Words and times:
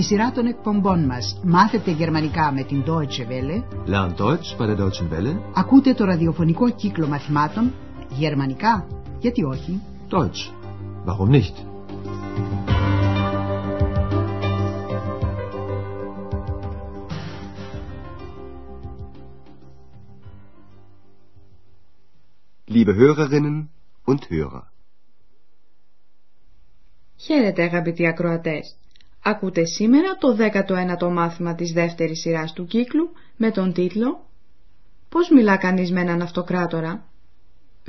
Στη 0.00 0.08
σειρά 0.08 0.30
των 0.30 0.46
εκπομπών 0.46 1.04
μας 1.04 1.40
μάθετε 1.44 1.90
γερμανικά 1.90 2.52
με 2.52 2.62
την 2.62 2.84
Deutsche 2.86 3.26
Welle. 3.28 3.64
Lernt 3.86 4.16
Deutsch 4.16 4.56
bei 4.58 4.66
der 4.66 4.76
Deutschen 4.76 5.08
Welle. 5.12 5.40
Ακούτε 5.54 5.94
το 5.94 6.04
ραδιοφωνικό 6.04 6.70
κύκλο 6.70 7.06
μαθημάτων 7.06 7.72
γερμανικά. 8.08 8.86
Γιατί 9.18 9.44
όχι; 9.44 9.80
Deutsch. 10.10 10.52
Warum 11.06 11.30
nicht? 11.30 11.54
Liebe 22.66 22.94
Hörerinnen 22.94 23.68
und 24.04 24.18
Hörer. 24.30 24.62
Χαίρετε 27.16 27.62
αγαπητοί 27.62 28.06
ακροατές. 28.06 28.74
Ακούτε 29.22 29.64
σήμερα 29.64 30.16
το 30.16 30.36
19ο 30.38 31.12
μάθημα 31.12 31.54
της 31.54 31.72
δεύτερης 31.72 32.20
σειράς 32.20 32.52
του 32.52 32.66
κύκλου 32.66 33.10
με 33.36 33.50
τον 33.50 33.72
τίτλο 33.72 34.26
«Πώς 35.08 35.28
μιλά 35.30 35.56
κανείς 35.56 35.92
με 35.92 36.00
έναν 36.00 36.22
αυτοκράτορα» 36.22 37.04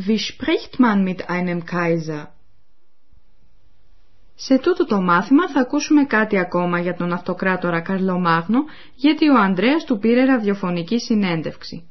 Wie 0.07 0.17
spricht 0.17 0.79
man 0.79 1.03
mit 1.03 1.29
einem 1.29 1.61
Kaiser? 1.71 2.25
Σε 4.35 4.59
τούτο 4.59 4.85
το 4.85 5.01
μάθημα 5.01 5.49
θα 5.49 5.59
ακούσουμε 5.59 6.03
κάτι 6.03 6.37
ακόμα 6.37 6.79
για 6.79 6.95
τον 6.95 7.13
αυτοκράτορα 7.13 7.81
Καρλομάγνο 7.81 8.59
γιατί 8.95 9.29
ο 9.29 9.37
Ανδρέας 9.37 9.83
του 9.83 9.99
πήρε 9.99 10.25
ραδιοφωνική 10.25 10.99
συνέντευξη. 10.99 11.89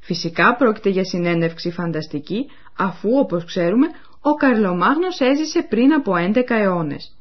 Φυσικά 0.00 0.56
πρόκειται 0.56 0.88
για 0.88 1.04
συνέντευξη 1.04 1.70
φανταστική 1.70 2.46
αφού 2.78 3.08
όπως 3.18 3.44
ξέρουμε 3.44 3.86
ο 4.20 4.34
Καρλομάγνος 4.34 5.20
έζησε 5.20 5.62
πριν 5.62 5.92
από 5.92 6.12
11 6.16 6.50
αιώνες. 6.50 7.19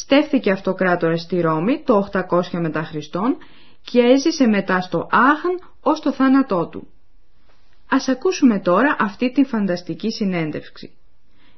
Στέφθηκε 0.00 0.50
αυτοκράτορα 0.50 1.16
στη 1.16 1.40
Ρώμη 1.40 1.82
το 1.82 2.08
800 2.12 2.42
μετά 2.52 2.82
Χριστόν 2.82 3.36
και 3.82 4.00
έζησε 4.00 4.46
μετά 4.46 4.80
στο 4.80 5.08
Άχαν 5.10 5.60
ως 5.80 6.00
το 6.00 6.12
θάνατό 6.12 6.68
του. 6.68 6.88
Ας 7.90 8.08
ακούσουμε 8.08 8.60
τώρα 8.60 8.96
αυτή 8.98 9.32
τη 9.32 9.44
φανταστική 9.44 10.10
συνέντευξη. 10.10 10.96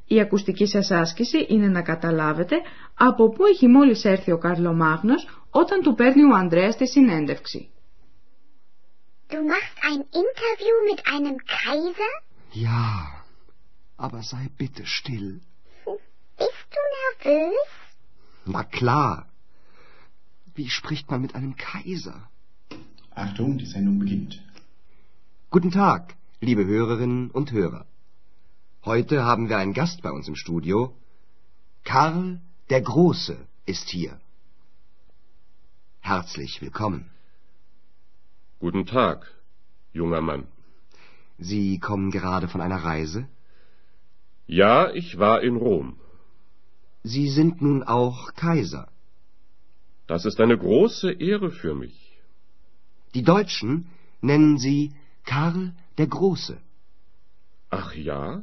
Η 0.07 0.21
ακουστική 0.21 0.67
σας 0.67 0.91
άσκηση 0.91 1.47
είναι 1.49 1.69
να 1.69 1.83
καταλάβετε 1.83 2.57
από 2.95 3.29
πού 3.29 3.45
έχει 3.45 3.67
μόλις 3.67 4.05
έρθει 4.05 4.33
ο 4.33 4.39
Καρλομάγνος 4.39 5.29
όταν 5.51 5.81
του 5.83 5.95
παίρνει 5.95 6.23
ο 6.23 6.35
Ανδρέας 6.35 6.77
τη 6.77 6.87
συνέντευξη. 6.87 7.71
Du 9.33 9.39
machst 9.55 9.77
ein 9.91 10.03
Interview 10.25 10.77
mit 10.91 11.01
einem 11.15 11.37
Kaiser? 11.55 12.13
Ja, 12.67 12.89
aber 14.05 14.23
sei 14.31 14.45
bitte 14.61 14.83
still. 14.99 15.31
Bist 16.41 16.67
du 16.75 16.83
nervös? 16.99 17.80
Na 18.45 18.65
klar. 18.65 19.27
Wie 20.55 20.69
spricht 20.69 21.11
man 21.11 21.21
mit 21.21 21.35
einem 21.35 21.57
Kaiser? 21.57 22.29
Achtung, 23.15 23.59
die 23.59 23.67
Sendung 23.67 23.99
beginnt. 23.99 24.43
Guten 25.51 25.71
Tag, 25.71 26.15
liebe 26.41 26.65
Hörerinnen 26.65 27.31
und 27.31 27.53
Hörer. 27.53 27.87
Heute 28.85 29.25
haben 29.25 29.49
wir 29.49 29.59
einen 29.59 29.75
Gast 29.75 30.03
bei 30.03 30.11
uns 30.11 30.27
im 30.29 30.37
Studio. 30.37 30.95
Karl 31.85 32.41
der 32.71 32.81
Große 32.81 33.37
ist 33.67 33.89
hier. 33.89 34.21
Herzlich 36.01 36.63
willkommen. 36.63 37.11
Guten 38.59 38.87
Tag, 38.87 39.27
junger 39.93 40.21
Mann. 40.21 40.45
Sie 41.39 41.79
kommen 41.79 42.11
gerade 42.11 42.49
von 42.49 42.61
einer 42.61 42.83
Reise? 42.85 43.29
Ja, 44.47 44.91
ich 44.91 45.19
war 45.19 45.43
in 45.43 45.57
Rom. 45.57 45.99
Sie 47.03 47.29
sind 47.29 47.63
nun 47.63 47.83
auch 47.83 48.35
Kaiser. 48.35 48.89
Das 50.07 50.25
ist 50.25 50.41
eine 50.41 50.59
große 50.59 51.13
Ehre 51.13 51.51
für 51.51 51.75
mich. 51.75 52.19
Die 53.15 53.23
Deutschen 53.23 53.87
nennen 54.21 54.59
Sie 54.59 54.93
Karl 55.25 55.73
der 55.99 56.07
Große. 56.07 56.59
Ach 57.71 57.95
ja? 57.95 58.43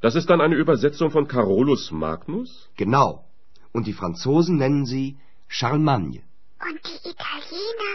Das 0.00 0.14
ist 0.14 0.30
dann 0.30 0.40
eine 0.40 0.54
Übersetzung 0.54 1.10
von 1.10 1.28
Carolus 1.28 1.90
Magnus? 1.90 2.70
Genau. 2.76 3.26
Und 3.72 3.86
die 3.86 3.92
Franzosen 3.92 4.56
nennen 4.56 4.86
sie 4.86 5.18
Charlemagne. 5.48 6.22
Und 6.68 6.80
die 6.86 7.08
Italiener 7.10 7.94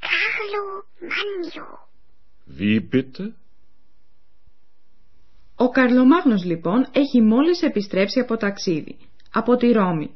Carlo 0.00 0.82
Magno. 1.00 1.78
Wie 2.46 2.80
bitte? 2.80 3.34
Ο 5.56 5.68
Καρλομάγνος 5.68 6.44
λοιπόν 6.44 6.86
έχει 6.92 7.20
μόλις 7.22 7.62
επιστρέψει 7.62 8.20
από 8.20 8.36
ταξίδι, 8.36 8.96
από 9.32 9.56
τη 9.56 9.72
Ρώμη. 9.72 10.10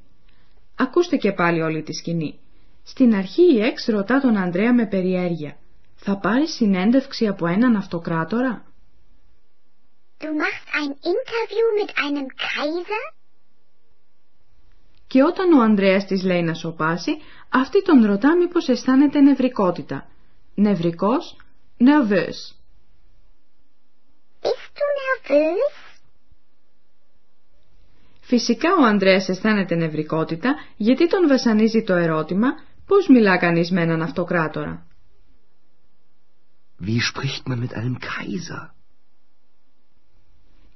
Ακούστε 0.77 1.17
και 1.17 1.33
πάλι 1.33 1.63
όλη 1.63 1.83
τη 1.83 1.93
σκηνή. 1.93 2.39
Στην 2.85 3.15
αρχή 3.15 3.55
η 3.55 3.61
Εξ 3.61 3.87
ρωτά 3.87 4.21
τον 4.21 4.37
Ανδρέα 4.37 4.75
με 4.75 4.87
περιέργεια. 4.87 5.57
Θα 5.97 6.19
πάρει 6.19 6.49
συνέντευξη 6.49 7.27
από 7.27 7.47
έναν 7.47 7.77
αυτοκράτορα; 7.77 8.67
Du 10.21 10.31
machst 10.43 10.69
ein 10.81 10.93
Interview 11.15 11.67
mit 11.81 11.91
einem 12.05 12.27
Kaiser? 12.45 13.15
Και 15.07 15.23
όταν 15.23 15.53
ο 15.53 15.63
Ανδρέας 15.63 16.05
της 16.05 16.23
λέει 16.23 16.43
να 16.43 16.55
σοπάσει, 16.55 17.11
αυτή 17.49 17.83
τον 17.83 18.05
ρωτά 18.05 18.37
μήπως 18.37 18.69
αισθάνεται 18.69 19.21
νευρικότητα. 19.21 20.09
Νευρικός, 20.55 21.37
nervös. 21.79 22.58
Bist 25.29 25.35
du 25.35 25.35
nervös? 25.35 25.73
Φυσικά 28.21 28.69
ο 28.75 28.85
Ανδρέας 28.85 29.29
αισθάνεται 29.29 29.75
νευρικότητα 29.75 30.55
γιατί 30.77 31.09
τον 31.09 31.29
βασανίζει 31.29 31.83
το 31.83 31.95
ερώτημα 31.95 32.49
πώς 32.87 33.09
μιλά 33.09 33.37
κανείς 33.37 33.71
με 33.71 33.81
έναν 33.81 34.03
αυτοκράτορα; 34.03 34.87
Wie 36.81 37.01
spricht 37.01 37.53
man 37.53 37.59
mit 37.59 37.73
einem 37.75 37.97
Kaiser? 37.99 38.71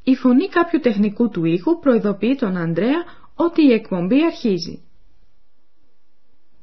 Η 0.04 0.14
φωνή 0.14 0.48
κάποιου 0.48 0.80
τεχνικού 0.80 1.28
του 1.28 1.44
ήχου 1.44 1.78
προειδοποιεί 1.78 2.34
τον 2.34 2.56
Ανδρέα 2.56 3.04
ότι 3.34 3.62
η 3.62 3.72
εκπομπή 3.72 4.24
αρχίζει. 4.24 4.82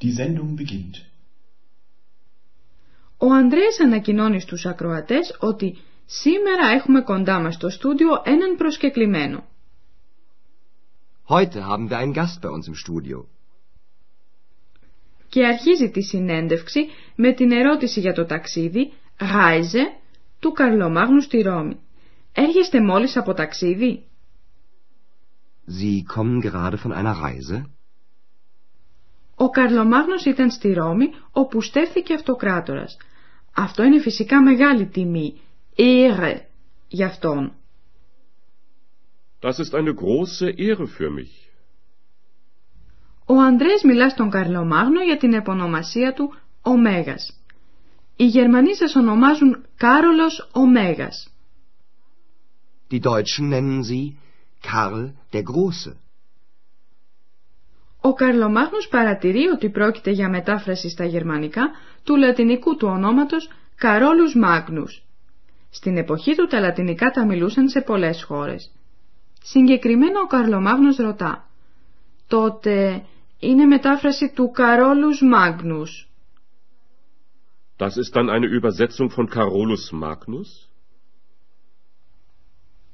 Die 0.01 0.13
Sendung 0.17 0.59
beginnt. 0.59 0.95
Ο 3.17 3.33
Ανδρέας 3.33 3.79
ανακοινώνει 3.79 4.39
στους 4.39 4.65
ακροατές 4.65 5.37
ότι 5.39 5.77
σήμερα 6.11 6.67
έχουμε 6.67 7.01
κοντά 7.01 7.39
μας 7.39 7.53
στο 7.53 7.69
στούντιο 7.69 8.21
έναν 8.23 8.55
προσκεκλημένο. 8.57 9.47
Heute 11.27 11.59
haben 11.69 11.89
wir 11.89 11.97
einen 11.97 12.13
Gast 12.13 12.41
bei 12.41 12.49
uns 12.49 12.67
im 12.67 12.75
Studio. 12.75 13.25
Και 15.29 15.45
αρχίζει 15.45 15.89
τη 15.89 16.01
συνέντευξη 16.01 16.79
με 17.15 17.33
την 17.33 17.51
ερώτηση 17.51 17.99
για 17.99 18.13
το 18.13 18.25
ταξίδι 18.25 18.93
«Reise» 19.19 19.99
του 20.39 20.51
Καρλομάγνου 20.51 21.21
στη 21.21 21.41
Ρώμη. 21.41 21.79
Έρχεστε 22.33 22.81
μόλις 22.81 23.17
από 23.17 23.33
ταξίδι; 23.33 24.03
Sie 25.79 26.03
kommen 26.15 26.41
gerade 26.41 26.77
von 26.83 26.91
einer 26.91 27.15
Reise? 27.23 27.61
Ο 29.35 29.49
Καρλομάγνος 29.49 30.25
ήταν 30.25 30.49
στη 30.51 30.73
Ρώμη 30.73 31.09
όπου 31.31 31.61
στέφθηκε 31.61 32.13
αυτοκράτορας. 32.13 32.97
Αυτό 33.55 33.83
είναι 33.83 33.99
φυσικά 33.99 34.41
μεγάλη 34.41 34.85
τιμή. 34.85 35.41
Ehre 35.75 36.35
για 36.87 37.05
αυτόν. 37.05 37.53
Das 39.41 39.59
ist 39.59 39.73
eine 39.73 39.93
große 39.93 40.49
Ehre 40.49 40.87
für 40.87 41.09
mich. 41.09 41.49
Ο 43.25 43.33
Ανδρέας 43.33 43.83
μιλά 43.83 44.09
στον 44.09 44.29
Καρλομάγνο 44.29 45.01
για 45.01 45.17
την 45.17 45.33
επωνομασία 45.33 46.13
του 46.13 46.33
Ωμέγας. 46.61 47.39
Οι 48.15 48.25
Γερμανοί 48.25 48.75
σας 48.75 48.95
ονομάζουν 48.95 49.65
Κάρολος 49.77 50.49
Ωμέγας. 50.53 51.33
Die 52.91 52.99
Deutschen 52.99 53.49
nennen 53.49 53.83
sie 53.83 54.15
Karl 54.67 55.13
der 55.31 55.43
Große. 55.43 55.95
Ο 58.01 58.13
Καρλομάγνος 58.13 58.87
παρατηρεί 58.87 59.47
ότι 59.47 59.69
πρόκειται 59.69 60.11
για 60.11 60.29
μετάφραση 60.29 60.89
στα 60.89 61.05
γερμανικά 61.05 61.71
του 62.03 62.15
λατινικού 62.15 62.75
του 62.75 62.87
ονόματος 62.87 63.49
Καρόλους 63.75 64.35
Μάγνους. 64.35 65.03
Στην 65.69 65.97
εποχή 65.97 66.35
του 66.35 66.47
τα 66.47 66.59
λατινικά 66.59 67.09
τα 67.09 67.25
μιλούσαν 67.25 67.69
σε 67.69 67.81
πολλές 67.81 68.23
χώρες. 68.23 68.71
Συγκεκριμένα 69.43 70.19
ο 70.21 70.27
Καρλομάγνος 70.27 70.97
ρωτά 70.97 71.49
«Τότε 72.27 73.03
είναι 73.39 73.65
μετάφραση 73.65 74.31
του 74.35 74.51
Καρόλους 74.51 75.21
Μάγνους». 75.21 76.03
Das 77.77 77.95
ist 77.95 78.13
dann 78.15 78.29
eine 78.29 78.47
Übersetzung 78.59 79.09
von 79.09 79.27
Carolus 79.29 79.91
Magnus? 79.91 80.69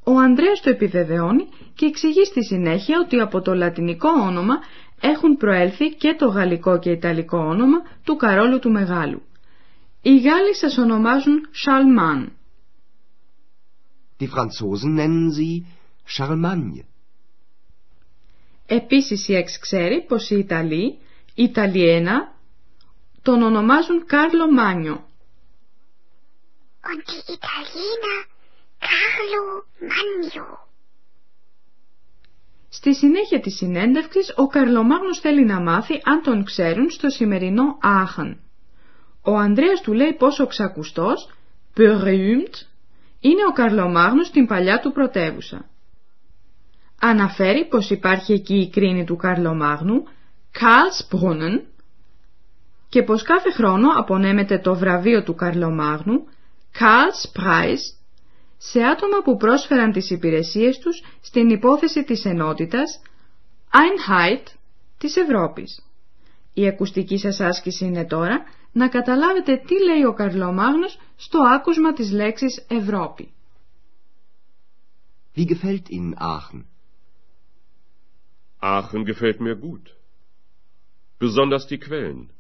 Ο 0.04 0.20
Ανδρέας 0.20 0.62
το 0.62 0.70
επιβεβαιώνει 0.70 1.48
και 1.76 1.86
εξηγεί 1.86 2.26
στη 2.26 2.44
συνέχεια 2.44 3.00
ότι 3.00 3.20
από 3.20 3.42
το 3.42 3.54
λατινικό 3.54 4.10
όνομα 4.10 4.60
έχουν 5.02 5.38
προέλθει 5.38 5.90
και 5.90 6.16
το 6.18 6.28
γαλλικό 6.28 6.80
και 6.80 6.90
ιταλικό 6.92 7.38
όνομα 7.38 7.78
του 8.04 8.16
Καρόλου 8.16 8.60
του 8.60 8.72
Μεγάλου. 8.72 9.22
Οι 10.02 10.20
Γάλλοι 10.20 10.56
σας 10.56 10.78
ονομάζουν 10.78 11.48
Charlemagne. 11.66 12.28
Die 14.20 14.28
Franzosen 14.28 14.94
nennen 14.94 15.32
sie 15.32 15.66
Charlemagne. 16.06 16.86
Επίσης 18.66 19.28
η 19.28 19.36
Εξ 19.36 19.60
ξέρει 19.60 20.06
πως 20.08 20.30
οι 20.30 20.38
Ιταλοί, 20.38 20.98
Ιταλιένα 21.36 22.34
τον 23.22 23.42
ονομάζουν 23.42 24.06
Κάρλο 24.06 24.52
Μάνιο. 24.52 25.04
Und 26.84 27.04
die 27.10 27.32
Italiener 27.34 28.20
Carlo 28.80 29.44
Magno. 29.80 30.66
Στη 32.70 32.96
συνέχεια 32.96 33.40
της 33.40 33.56
συνέντευξης, 33.56 34.34
ο 34.36 34.48
Καρλομάγνος 34.48 35.20
θέλει 35.20 35.46
να 35.46 35.60
μάθει 35.60 36.02
αν 36.04 36.22
τον 36.22 36.44
ξέρουν 36.44 36.90
στο 36.90 37.10
σημερινό 37.10 37.78
Άχαν. 37.82 38.40
Ο 39.22 39.36
Ανδρέας 39.36 39.82
του 39.82 39.94
λέει 39.94 40.14
πόσο 40.14 40.48
ξακουστός, 40.48 41.30
berühmt, 41.76 42.54
είναι 43.30 43.46
ο 43.50 43.52
Καρλομάγνος 43.52 44.28
στην 44.28 44.46
παλιά 44.46 44.80
του 44.80 44.92
πρωτεύουσα. 44.92 45.66
Αναφέρει 47.02 47.68
πως 47.68 47.90
υπάρχει 47.90 48.34
εκεί 48.34 48.56
η 48.56 48.70
κρίνη 48.70 49.04
του 49.04 49.16
Καρλομάγνου, 49.16 50.04
Karlsbrunnen, 50.60 51.62
και 52.90 53.04
πως 53.04 53.24
κάθε 53.24 53.52
χρόνο 53.52 53.88
απονέμεται 53.96 54.60
το 54.60 54.76
βραβείο 54.76 55.24
του 55.24 55.36
Καρλομάγνου, 55.36 56.28
Karlspreis, 56.80 57.82
σε 58.58 58.82
άτομα 58.82 59.22
που 59.24 59.38
πρόσφεραν 59.38 59.92
τις 59.92 60.10
υπηρεσίες 60.10 60.78
τους 60.80 61.04
στην 61.22 61.50
υπόθεση 61.50 62.04
της 62.04 62.26
ενότητας 62.26 63.02
Einheit 63.72 64.44
της 64.98 65.16
Ευρώπης. 65.16 65.86
Η 66.54 66.68
ακουστική 66.68 67.18
σας 67.18 67.40
άσκηση 67.40 67.86
είναι 67.86 68.06
τώρα 68.06 68.44
να 68.75 68.89
καταλάβετε 68.89 69.57
τι 69.57 69.83
λέει 69.83 70.05
ο 70.05 70.13
Καρλομάγνος 70.13 70.99
στο 71.17 71.39
άκουσμα 71.39 71.93
της 71.93 72.11
λέξης 72.11 72.67
Ευρώπη. 72.69 73.33
Wie 75.37 75.47
gefällt 75.47 75.89
Ihnen 75.89 76.15
Aachen? 76.19 76.65
Aachen 78.61 79.05
gefällt 79.05 79.41
mir 79.41 79.57
gut. 79.57 79.87
Besonders 81.19 81.67
die 81.67 81.79
Quellen. 81.79 82.31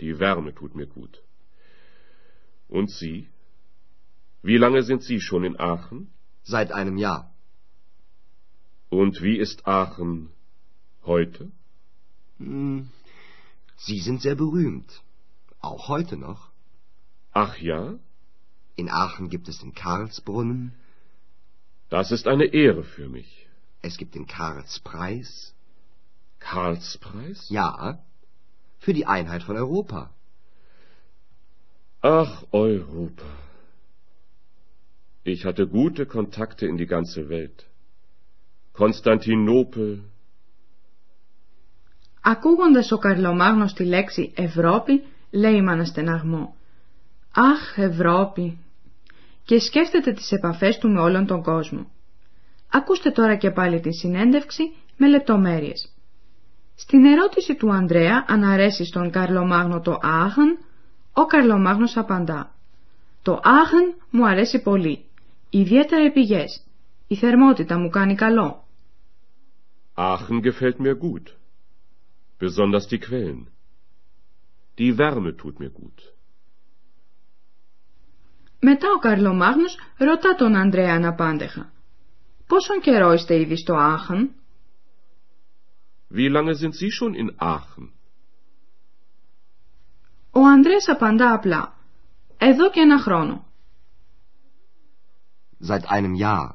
Die 0.00 0.18
Wärme 0.18 0.54
tut 0.54 0.74
mir 0.74 0.86
gut. 0.86 1.14
Und 2.68 2.90
Sie? 2.90 3.28
Wie 4.42 4.58
lange 4.58 4.82
sind 4.82 5.02
Sie 5.02 5.20
schon 5.20 5.44
in 5.44 5.58
Aachen? 5.58 6.12
Seit 6.42 6.70
einem 6.72 6.96
Jahr. 6.96 7.34
Und 8.90 9.22
wie 9.22 9.38
ist 9.38 9.66
Aachen 9.66 10.30
heute? 11.04 11.50
Hm, 12.38 12.90
Sie 13.76 13.98
sind 13.98 14.22
sehr 14.22 14.34
berühmt. 14.34 15.02
Auch 15.62 15.88
heute 15.88 16.16
noch. 16.16 16.50
Ach 17.32 17.56
ja? 17.58 17.94
In 18.76 18.88
Aachen 18.88 19.28
gibt 19.28 19.48
es 19.48 19.58
den 19.58 19.74
Karlsbrunnen. 19.74 20.72
Das 21.90 22.10
ist 22.12 22.26
eine 22.26 22.46
Ehre 22.46 22.84
für 22.84 23.08
mich. 23.08 23.48
Es 23.82 23.96
gibt 23.96 24.14
den 24.14 24.26
Karlspreis. 24.26 25.54
Karlspreis? 26.38 27.48
Ja, 27.48 27.98
für 28.78 28.92
die 28.92 29.06
Einheit 29.06 29.42
von 29.42 29.56
Europa. 29.56 30.10
Ach, 32.00 32.44
Europa. 32.52 33.24
Ich 35.24 35.44
hatte 35.44 35.66
gute 35.66 36.06
Kontakte 36.06 36.66
in 36.66 36.76
die 36.76 36.86
ganze 36.86 37.28
Welt. 37.28 37.66
Konstantinopel. 38.72 40.04
Ακούγοντας 42.20 42.92
ο 42.92 42.98
Καρλομάγνος 42.98 43.72
τη 43.72 43.84
λέξη 43.84 44.32
Ευρώπη, 44.36 45.02
λέει 45.33 45.61
με 45.61 45.71
αναστεναγμό 45.71 46.55
«Αχ, 47.35 47.77
Ευρώπη» 47.77 48.57
και 49.45 49.59
σκέφτεται 49.59 50.11
τις 50.11 50.31
επαφές 50.31 50.77
του 50.77 50.89
με 50.89 50.99
όλον 50.99 51.25
τον 51.25 51.43
κόσμο. 51.43 51.91
Ακούστε 52.71 53.11
τώρα 53.11 53.35
και 53.35 53.51
πάλι 53.51 53.79
την 53.79 53.93
συνέντευξη 53.93 54.63
με 54.97 55.07
λεπτομέρειες. 55.07 55.93
Στην 56.75 57.05
ερώτηση 57.05 57.55
του 57.55 57.73
Ανδρέα 57.73 58.25
αν 58.27 58.43
αρέσει 58.43 58.85
στον 58.85 59.11
Καρλομάγνο 59.11 59.79
το 59.79 59.97
Άχαν, 60.01 60.57
ο 61.13 61.25
Καρλομάγνος 61.25 61.97
απαντά 61.97 62.55
«Το 63.21 63.39
Άχαν 63.43 63.95
μου 64.09 64.27
αρέσει 64.27 64.61
πολύ, 64.61 65.05
ιδιαίτερα 65.49 66.05
οι 66.05 66.11
πηγές. 66.11 66.63
Η 67.07 67.15
θερμότητα 67.15 67.79
μου 67.79 67.89
κάνει 67.89 68.15
καλό». 68.15 68.63
Aachen 69.95 70.41
gefällt 70.41 70.79
mir 70.79 70.95
gut. 70.95 71.25
Besonders 72.39 72.87
die 72.87 72.99
Quellen. 73.07 73.52
Die 74.77 74.97
Wärme 74.97 75.35
tut 75.35 75.59
mir 75.59 75.69
gut. 75.69 76.13
Μετά 78.65 78.87
ο 78.95 78.99
Καρλομάγνος 78.99 79.77
ρωτά 79.97 80.35
τον 80.35 80.55
Ανδρέα 80.55 80.93
αναπάντεχα 80.93 81.73
«Πόσον 82.47 82.79
καιρό 82.81 83.13
είστε 83.13 83.39
ήδη 83.39 83.57
στο 83.57 83.73
Άχαν» 83.73 84.35
Wie 86.15 86.29
lange 86.29 86.53
sind 86.53 86.73
Sie 86.73 86.91
schon 86.91 87.13
in 87.13 87.35
Aachen? 87.39 87.89
Ο 90.31 90.39
Ανδρέας 90.39 90.87
απαντά 90.87 91.33
απλά 91.33 91.75
«Εδώ 92.37 92.69
και 92.69 92.79
ένα 92.79 92.99
χρόνο». 92.99 93.45
Seit 95.67 95.85
einem 95.97 96.15
Jahr. 96.21 96.49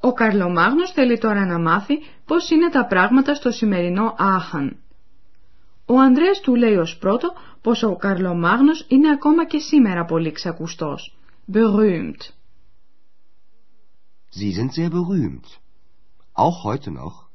Ο 0.00 0.12
Καρλομάγνος 0.12 0.90
θέλει 0.92 1.18
τώρα 1.18 1.46
να 1.46 1.58
μάθει 1.58 1.94
πώς 2.24 2.50
είναι 2.50 2.70
τα 2.70 2.86
πράγματα 2.86 3.34
στο 3.34 3.50
σημερινό 3.50 4.14
Άχαν. 4.18 4.82
Ο 5.90 5.98
Ανδρέας 6.00 6.40
του 6.40 6.54
λέει 6.54 6.76
ως 6.76 6.96
πρώτο 7.00 7.32
πως 7.62 7.82
ο 7.82 7.96
Καρλομάγνος 7.96 8.86
είναι 8.88 9.10
ακόμα 9.10 9.46
και 9.46 9.58
σήμερα 9.58 10.04
πολύ 10.04 10.32
ξακουστός. 10.32 11.16
Berühmt. 11.52 12.22
Sie 14.38 14.52
sind 14.52 14.70
sehr 14.78 14.90
berühmt. 14.90 15.46
Auch 16.34 16.64
heute 16.64 16.90
noch. 16.90 17.28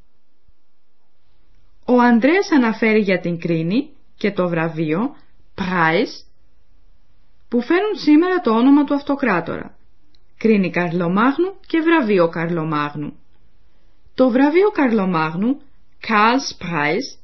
Ο 1.86 2.00
Ανδρέας 2.02 2.52
αναφέρει 2.52 3.00
για 3.00 3.20
την 3.20 3.40
κρίνη 3.40 3.90
και 4.18 4.32
το 4.32 4.48
βραβείο 4.48 5.16
Preis 5.56 6.26
που 7.50 7.62
φέρουν 7.62 7.96
σήμερα 7.96 8.42
το 8.42 8.52
όνομα 8.52 8.84
του 8.84 8.94
αυτοκράτορα. 8.94 9.78
Κρίνη 10.38 10.70
Καρλομάγνου 10.70 11.54
και 11.68 11.80
βραβείο 11.80 12.30
Καρλομάγνου. 12.30 13.14
Το 14.16 14.30
βραβείο 14.30 14.70
Καρλομάγνου, 14.70 15.62
Karls 16.08 16.64
Preis, 16.64 17.23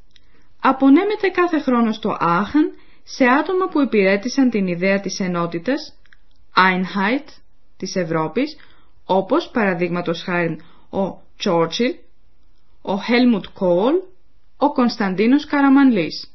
απονέμεται 0.59 1.27
κάθε 1.29 1.59
χρόνο 1.59 1.91
στο 1.91 2.17
Άχαν 2.19 2.71
σε 3.03 3.25
άτομα 3.25 3.67
που 3.67 3.81
υπηρέτησαν 3.81 4.49
την 4.49 4.67
ιδέα 4.67 4.99
της 4.99 5.19
ενότητας, 5.19 5.93
Einheit, 6.55 7.27
της 7.77 7.95
Ευρώπης, 7.95 8.57
όπως 9.05 9.49
παραδείγματος 9.53 10.21
χάρη 10.21 10.59
ο 10.91 11.21
Churchill, 11.43 11.93
ο 12.81 12.93
Helmut 12.93 13.43
Kohl, 13.59 13.93
ο 14.57 14.71
Κωνσταντίνος 14.73 15.45
Καραμανλής. 15.45 16.33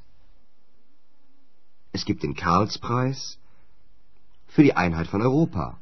Es 1.96 2.04
gibt 2.04 2.22
den 2.22 2.34
Karlspreis 2.34 3.20
für 4.52 4.62
die 4.62 4.74
Einheit 4.76 5.06
von 5.12 5.20
Europa. 5.20 5.78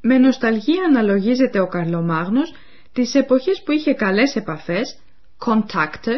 Με 0.00 0.18
νοσταλγία 0.18 0.84
αναλογίζεται 0.84 1.60
ο 1.60 1.66
Καρλομάγνος 1.66 2.52
τις 2.92 3.14
εποχές 3.14 3.62
που 3.62 3.72
είχε 3.72 3.92
καλές 3.94 4.36
επαφές, 4.36 4.98
Kontakte, 5.46 6.14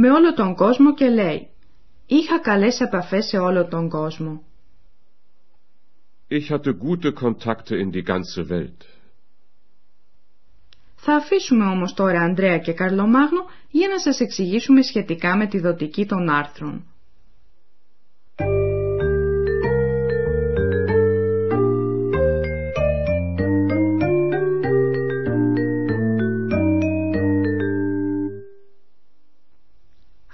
με 0.00 0.10
όλο 0.10 0.34
τον 0.34 0.54
κόσμο 0.54 0.94
και 0.94 1.08
λέει 1.08 1.48
«Είχα 2.06 2.38
καλές 2.40 2.80
επαφές 2.80 3.26
σε 3.26 3.38
όλο 3.38 3.66
τον 3.68 3.88
κόσμο». 3.88 4.42
Ich 6.30 6.50
hatte 6.50 6.72
gute 6.86 7.12
Kontakte 7.22 7.74
in 7.82 7.90
die 7.90 8.02
ganze 8.10 8.42
Welt. 8.50 8.80
Θα 10.96 11.14
αφήσουμε 11.14 11.64
όμως 11.64 11.94
τώρα 11.94 12.20
Ανδρέα 12.20 12.58
και 12.58 12.72
Καρλομάγνο 12.72 13.44
για 13.70 13.88
να 13.88 13.98
σας 13.98 14.20
εξηγήσουμε 14.20 14.82
σχετικά 14.82 15.36
με 15.36 15.46
τη 15.46 15.58
δοτική 15.60 16.06
των 16.06 16.28
άρθρων. 16.28 16.84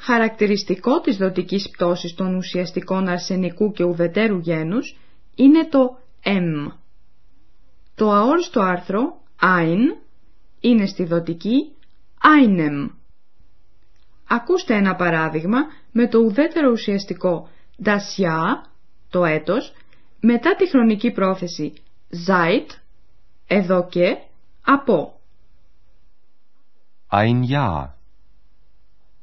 Χαρακτηριστικό 0.06 1.00
της 1.00 1.16
δοτικής 1.16 1.70
πτώσης 1.70 2.14
των 2.14 2.34
ουσιαστικών 2.34 3.08
αρσενικού 3.08 3.72
και 3.72 3.84
ουδετέρου 3.84 4.38
γένους 4.38 4.96
είναι 5.34 5.68
το 5.68 5.98
M. 6.24 6.72
Το 7.94 8.10
αόριστο 8.12 8.60
άρθρο 8.60 9.20
ein 9.40 10.02
είναι 10.60 10.86
στη 10.86 11.04
δοτική 11.04 11.72
einem. 12.22 12.88
Ακούστε 14.28 14.74
ένα 14.74 14.94
παράδειγμα 14.94 15.58
με 15.92 16.08
το 16.08 16.18
ουδέτερο 16.18 16.70
ουσιαστικό 16.70 17.48
das 17.84 18.22
Jahr, 18.22 18.68
το 19.10 19.24
έτος, 19.24 19.72
μετά 20.20 20.56
τη 20.56 20.68
χρονική 20.68 21.10
πρόθεση 21.10 21.72
seit, 22.26 22.66
εδώ 23.46 23.86
και, 23.88 24.16
από. 24.64 25.20
Ein 27.10 27.42
Jahr. 27.52 28.03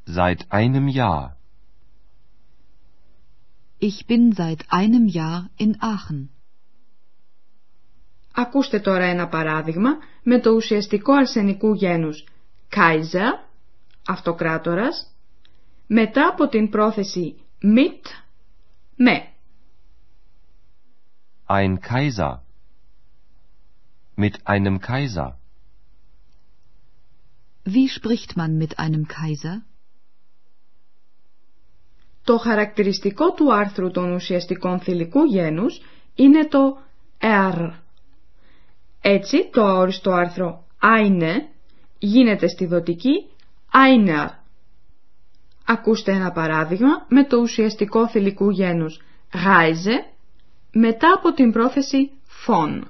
Seit 0.04 0.46
einem 0.50 0.88
Jahr. 0.88 1.37
Ich 3.78 4.06
bin 4.06 4.32
seit 4.32 4.64
einem 4.68 5.06
Jahr 5.08 5.50
in 5.56 5.76
Aachen. 5.80 6.30
Ακούστε 8.32 8.80
τώρα 8.80 9.04
ένα 9.04 9.28
παράδειγμα 9.28 9.90
με 10.23 10.40
το 10.40 10.50
ουσιαστικό 10.50 11.12
αρσενικού 11.12 11.75
γένους 11.75 12.25
Kaiser, 12.70 13.46
αυτοκράτορας, 14.06 15.14
μετά 15.87 16.28
από 16.28 16.49
την 16.49 16.70
πρόθεση 16.70 17.37
mit, 17.62 18.02
με. 18.96 19.28
Ein 21.49 21.78
Kaiser. 21.80 22.42
Mit 24.16 24.46
einem 24.46 24.80
Kaiser. 24.80 25.38
Wie 27.64 27.88
spricht 27.88 28.37
man 28.37 28.56
mit 28.56 28.78
einem 28.78 29.06
Kaiser? 29.08 29.62
Το 32.23 32.37
χαρακτηριστικό 32.37 33.31
του 33.31 33.53
άρθρου 33.53 33.91
των 33.91 34.11
ουσιαστικών 34.13 34.79
θηλυκού 34.79 35.23
γένους 35.23 35.81
είναι 36.15 36.47
το 36.47 36.77
er. 37.19 37.69
Έτσι 39.01 39.49
το 39.51 39.65
αόριστο 39.65 40.11
άρθρο 40.11 40.63
eine 40.81 41.47
γίνεται 41.97 42.47
στη 42.47 42.65
δοτική 42.65 43.25
einer. 43.73 44.27
Ακούστε 45.65 46.11
ένα 46.11 46.31
παράδειγμα 46.31 47.05
με 47.07 47.23
το 47.23 47.37
ουσιαστικό 47.37 48.07
θηλυκού 48.07 48.49
γένους 48.49 49.01
Reise 49.33 50.13
μετά 50.71 51.13
από 51.15 51.33
την 51.33 51.51
πρόθεση 51.51 52.11
von. 52.47 52.81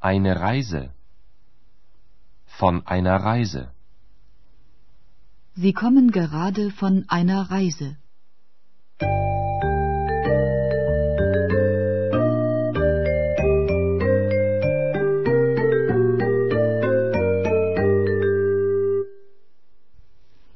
Eine 0.00 0.34
Reise. 0.40 0.90
Von 2.58 2.82
einer 2.86 3.16
Reise. 3.16 3.75
Sie 5.58 5.72
kommen 5.72 6.10
gerade 6.10 6.70
von 6.70 7.06
einer 7.08 7.50
Reise. 7.50 7.96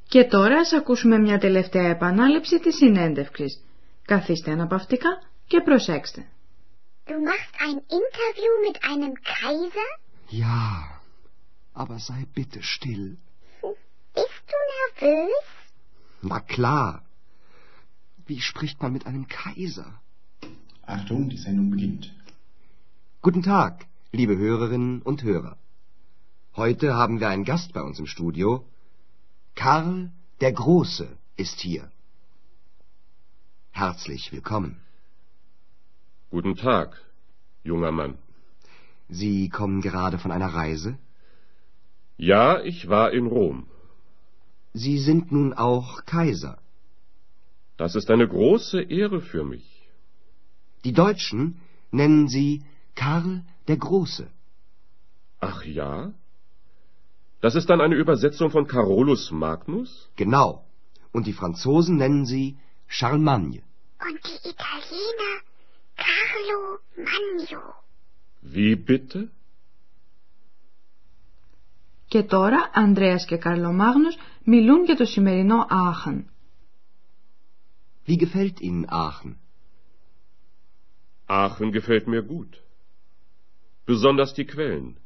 Και 0.09 0.25
τώρα 0.25 0.59
ας 0.59 0.73
ακούσουμε 0.73 1.19
μια 1.19 1.38
τελευταία 1.38 1.88
επανάληψη 1.88 2.61
της 2.61 2.76
συνέντευξης. 2.76 3.61
Καθίστε 4.04 4.50
αναπαυτικά 4.50 5.23
και 5.47 5.61
προσέξτε. 5.61 6.26
Du 7.07 7.12
machst 7.12 7.54
ein 7.69 7.78
Interview 8.00 8.52
mit 8.66 8.76
einem 8.92 9.14
Kaiser? 9.14 9.90
Ja, 10.30 11.00
aber 11.73 11.99
sei 11.99 12.26
bitte 12.35 12.62
still. 12.62 13.19
Bist 14.21 14.47
du 14.53 14.59
nervös? 14.79 15.47
Na 16.23 16.41
klar. 16.41 17.03
Wie 18.27 18.41
spricht 18.41 18.83
man 18.83 18.93
mit 18.93 19.07
einem 19.07 19.29
Kaiser? 19.29 20.00
Achtung, 20.83 21.31
die 21.31 21.39
Sendung 21.39 21.71
beginnt. 21.71 22.12
Guten 23.23 23.43
Tag, 23.43 23.87
liebe 24.12 24.37
Hörerinnen 24.37 25.00
und 25.00 25.23
Hörer. 25.23 25.57
Heute 26.55 26.95
haben 26.95 27.21
wir 27.21 27.29
einen 27.31 27.45
Gast 27.45 27.73
bei 27.73 27.83
uns 27.83 27.99
im 27.99 28.07
Studio. 28.07 28.67
Karl 29.55 30.12
der 30.43 30.53
Große 30.53 31.09
ist 31.37 31.61
hier. 31.61 31.91
Herzlich 33.71 34.33
willkommen. 34.33 34.81
Guten 36.31 36.57
Tag, 36.57 37.03
junger 37.62 37.93
Mann. 37.93 38.19
Sie 39.09 39.49
kommen 39.49 39.81
gerade 39.81 40.19
von 40.19 40.31
einer 40.31 40.53
Reise? 40.62 40.99
Ja, 42.19 42.61
ich 42.61 42.89
war 42.89 43.12
in 43.12 43.27
Rom. 43.27 43.70
Sie 44.73 44.99
sind 44.99 45.33
nun 45.33 45.53
auch 45.53 46.05
Kaiser. 46.05 46.59
Das 47.77 47.95
ist 47.95 48.11
eine 48.11 48.29
große 48.29 48.83
Ehre 48.83 49.21
für 49.21 49.45
mich. 49.45 49.89
Die 50.85 50.93
Deutschen 50.93 51.61
nennen 51.91 52.29
Sie 52.29 52.62
Karl 52.95 53.45
der 53.69 53.77
Große. 53.77 54.31
Ach 55.41 55.65
ja? 55.65 56.12
Das 57.41 57.55
ist 57.55 57.71
dann 57.71 57.81
eine 57.81 57.95
Übersetzung 57.95 58.50
von 58.50 58.67
Carolus 58.67 59.31
Magnus? 59.31 60.11
Genau. 60.17 60.67
Und 61.12 61.27
die 61.27 61.33
Franzosen 61.33 61.97
nennen 61.97 62.27
Sie 62.27 62.59
Charlemagne. 62.87 63.62
Und 64.07 64.21
die 64.27 64.49
Italiener 64.49 65.35
Carlo 65.97 66.79
Magno. 66.97 67.75
Wie 68.43 68.77
bitte? 68.77 69.31
Και 72.10 72.24
τώρα 72.24 72.70
Ανδρέας 72.74 73.25
και 73.25 73.38
Καρλομάγνος 73.38 74.18
μιλούν 74.44 74.84
για 74.84 74.96
το 74.96 75.06
σημερινό 75.06 75.66
Άχαν. 75.70 76.30
Wie 78.08 78.18
gefällt 78.18 78.60
Ihnen 78.60 78.86
Aachen? 78.90 79.34
Aachen 81.25 81.72
gefällt 81.72 82.08
mir 82.08 82.24
gut. 82.24 82.54
Besonders 83.86 84.34
die 84.34 84.46
Quellen. 84.46 84.98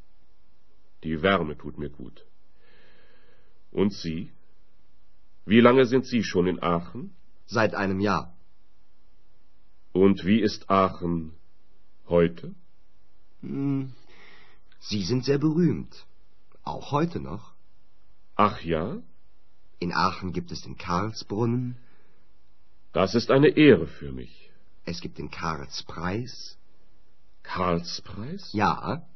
Die 1.03 1.21
Wärme 1.21 1.57
tut 1.57 1.77
mir 1.77 1.89
gut. 1.89 2.25
Und 3.71 3.93
Sie? 3.93 4.31
Wie 5.45 5.61
lange 5.61 5.85
sind 5.85 6.05
Sie 6.05 6.23
schon 6.23 6.45
in 6.47 6.61
Aachen? 6.61 7.15
Seit 7.45 7.73
einem 7.73 7.99
Jahr. 7.99 8.25
Und 9.91 10.25
wie 10.25 10.41
ist 10.41 10.69
Aachen 10.69 11.33
heute? 12.07 12.53
Hm, 13.41 13.93
Sie 14.79 15.03
sind 15.03 15.23
sehr 15.25 15.39
berühmt. 15.39 16.05
Auch 16.63 16.91
heute 16.91 17.19
noch. 17.19 17.53
Ach 18.35 18.61
ja? 18.61 18.97
In 19.79 19.93
Aachen 19.93 20.33
gibt 20.33 20.51
es 20.51 20.61
den 20.61 20.77
Karlsbrunnen. 20.77 21.77
Das 22.93 23.15
ist 23.15 23.31
eine 23.31 23.49
Ehre 23.49 23.87
für 23.87 24.11
mich. 24.11 24.51
Es 24.85 25.01
gibt 25.01 25.17
den 25.17 25.31
Karlspreis. 25.31 26.57
Karlspreis? 27.43 28.53
Ja, 28.53 29.07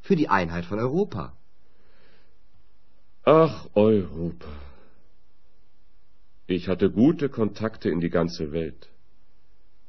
für 0.00 0.16
die 0.16 0.28
Einheit 0.28 0.64
von 0.64 0.78
Europa. 0.78 1.36
Ach, 3.24 3.66
Europa. 3.74 4.52
Ich 6.46 6.68
hatte 6.68 6.90
gute 6.90 7.28
Kontakte 7.28 7.90
in 7.90 8.00
die 8.00 8.08
ganze 8.08 8.52
Welt. 8.52 8.88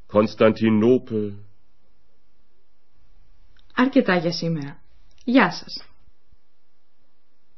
Konstantinopel. 0.07 1.45
Αρκετά 3.75 4.15
για 4.17 4.31
σήμερα. 4.31 4.81
Γεια 5.23 5.51
σας. 5.51 5.83